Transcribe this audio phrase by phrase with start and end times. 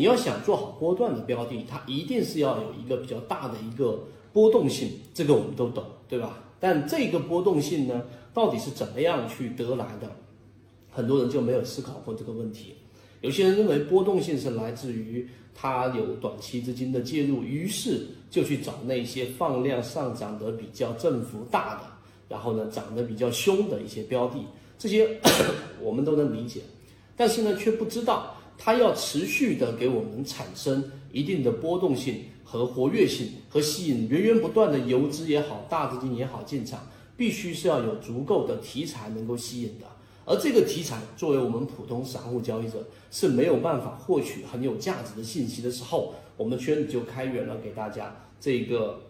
[0.00, 6.38] 你要想做好波段的标的，它一定是要有一个比较大的一个波动性，这个我们都懂，对吧？
[6.58, 8.02] 但这个波动性呢，
[8.32, 10.10] 到底是怎么样去得来的？
[10.90, 12.72] 很多人就没有思考过这个问题。
[13.20, 21.82] 有些人认为波动性是来自于它有短期资金的介入，于是就去找那些放量上涨的比较振幅大的，
[22.26, 24.38] 然后呢涨得比较凶的一些标的，
[24.78, 25.20] 这些
[25.78, 26.62] 我们都能理解。
[27.18, 39.86] 但是呢，却不知道它要持续的给我们产生一定的波动性和活跃性，和吸引源源不断的游资也好、大资金也好进场，必须是要有足够的题材能够吸引的。
[40.26, 49.00] 而这个题材作为我们普通散户交易者是没有办法获取很有价值的信息的时候，我们圈子就开源了给大家这个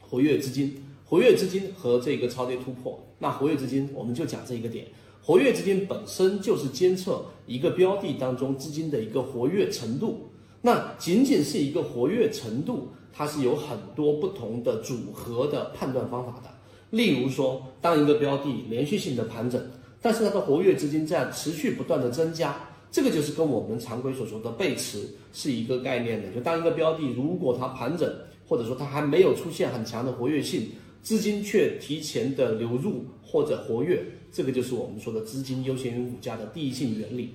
[0.00, 3.00] 活跃资金、活跃资金和这个超跌突破。
[3.20, 4.86] 那活跃资金我们就讲这一个点，
[5.28, 10.26] 活跃资金本身就是监测一个标的当中资金的一个活跃程度。
[10.62, 16.48] 那仅仅是一个活跃程度，它是有很多不同的组合的判断方法的。
[16.88, 19.62] 例如说，当一个标的连续性的盘整。
[20.00, 22.56] 但是它的活跃资金在持续不断的增加，
[22.90, 26.30] 这个就是跟我们常规所说的背驰是一个概念的。
[26.30, 28.10] 就当一个标的如果它盘整，
[28.48, 30.70] 或者说它还没有出现很强的活跃性，
[31.02, 37.34] 资金却提前的流入或者活跃，这个就是我们说的资金优先于股价的第一性原理。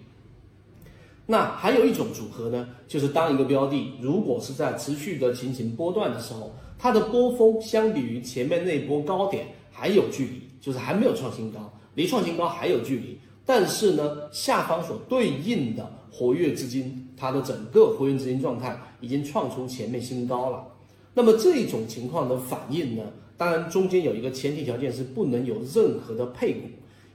[1.25, 11.73] 那还有一种组合呢，就是当一个标的如果是在持续的进行波段的时候，它的波峰相比于前面那波高点还有距离，就是还没有创新高。
[11.95, 20.67] 离创新高还有距离，但是呢，下方所对应的活跃资金，它的整个活跃资金状态已经创出前面新高了。
[21.13, 23.03] 那么这种情况的反应呢，
[23.37, 26.61] 当然中间有一个前提条件是不能有任何的配股，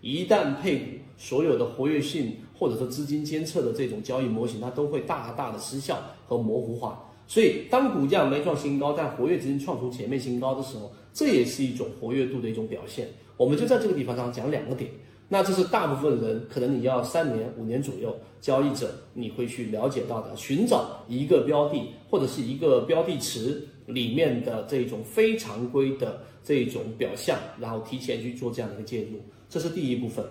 [0.00, 0.84] 一旦配股，
[1.16, 7.04] 所有的活跃性或者说资金监测的这种交易模型，它都会大大的失效和模糊化。
[7.26, 13.08] 所以当股价没创新高，但活跃资金创出前面新高的时候，这也是一种活跃度的一种表现。
[13.36, 14.91] 我们就在这个地方上讲两个点，
[15.28, 30.25] 那这是大部分人可能你要三年五年左右交易者你会去了解到的，寻找一个标的或者是一个标的池里面的这种非常规的这种表象，然后提前去做这样的一个介入，这是第一部分。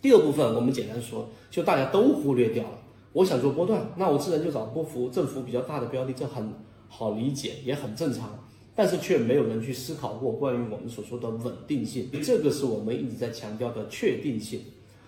[0.00, 2.78] 第二部分我们简单说，就大家都忽略掉了。
[3.12, 6.50] 我想做波段，那我自然就找波幅振幅比较大的标的，这很
[6.88, 8.38] 好理解，也很正常。
[8.78, 14.60] 但是却没有人去思考过关于我们所说的稳定性，这个是我们一直在强调的确定性。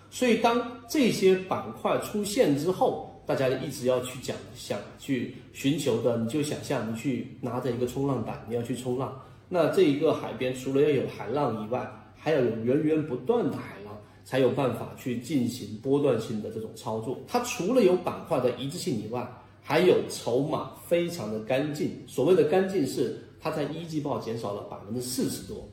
[0.09, 9.17] 所以当这些板块出现之后，大家一直要去讲、想去寻求的，你就想象你去拿着一个冲浪板，你要去冲浪，
[9.47, 17.17] 那这一个海边除了要有海浪以外，还要有源源不断的海浪，才有办法去进行波段性的这种操作。
[17.25, 19.25] 它除了有板块的一致性以外，
[19.61, 21.89] 还有筹码非常的干净。
[22.05, 23.17] 所谓的干净是。
[23.41, 25.67] 它在一季报减少了百分之四十多，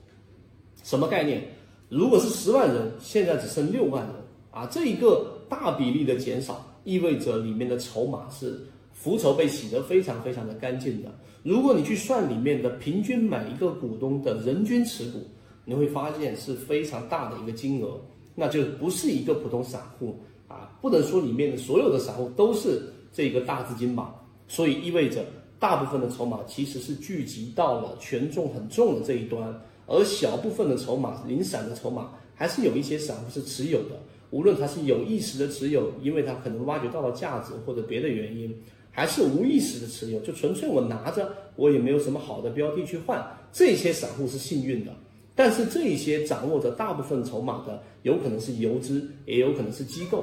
[0.83, 1.47] 什么概念？
[1.91, 4.15] 如果是十万人，现在只剩六万人
[4.51, 4.67] 啊！
[4.67, 11.15] 这一个大比例的减少，意味着里面的筹码是浮筹被洗得非常非常的干净的。
[11.43, 15.27] 如果你去算里面的平均每一个股东的人均持股，
[15.67, 18.00] 你会发现是非常大的一个金额，
[18.35, 20.75] 那就不是一个普通散户啊！
[20.81, 24.15] 不能说里面的所有的散户都是这个大资金吧，
[24.47, 25.23] 所以意味着。
[25.58, 34.00] 大部分的筹码其实是聚集到了权重很重的这一端，而小部分的筹码、零散的筹码，还是有一些散户是持有的。
[34.30, 38.54] 无论他是有意识的持有，因为他可能挖掘到了价值或者别的原因，
[38.91, 43.25] 还是无意识的持有，就纯粹我拿着，我也没有什么好的标的去换。
[43.52, 44.92] 这些散户是幸运的，
[45.34, 50.22] 但是这些掌握着大部分筹码的，有可能是游资，也有可能是机构。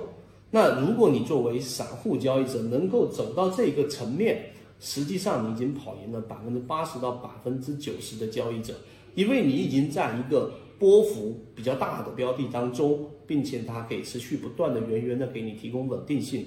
[0.52, 4.46] 那如果你作为散户交易者，能够走到这个层面，
[4.80, 8.74] 实际上，你已经跑赢了百分之八十到百分之九十的交易者，
[9.16, 16.46] 因为你已经在一个波幅比较大的标的当中，并且它可以持续不断的源源的给你提供稳定性。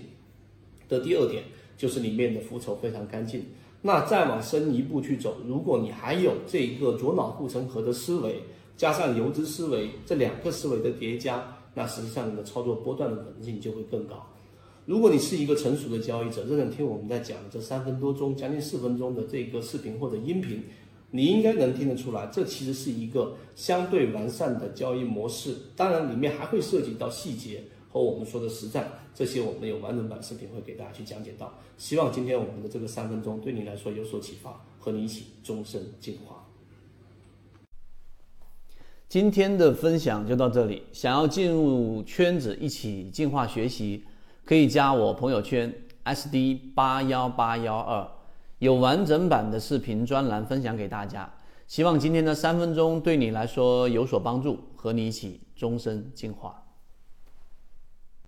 [0.88, 1.43] 的第二点
[1.77, 3.44] 就是里面的浮筹非常干净。
[3.81, 8.43] 那再往深一步去走，如果你还有这一个左脑护城河的思维，
[8.76, 14.26] 加上游资思维这两个思维的叠加，那实际上你的操作波段的稳定性就会更高。
[14.88, 20.62] 如果你是一个成熟的交易者，认真听我们在讲这三分多钟、将近四分钟的这个视频或者音频，
[21.11, 25.55] 你应该能听得出来，这其实是一个相对完善的交易模式。
[25.76, 31.52] 当然，里面还会涉及到细节和我们说的实战，这些我们有完整版视频会给大家去讲解到。
[31.76, 36.49] 希望今天我们的这个三分钟对你来说有所启发，和你一起终身进化。
[39.06, 44.05] 今天的分享就到这里，想要进入圈子一起进化学习。
[44.49, 45.71] 可以加我朋友圈
[46.06, 48.09] SD 八幺八幺二，
[48.61, 51.31] 有完整版的视频专栏分享给大家。
[51.67, 56.62] 希望今天的三分钟对你来说有所帮助，和你一起终身进化。